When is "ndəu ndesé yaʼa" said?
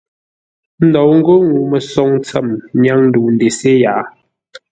3.07-4.03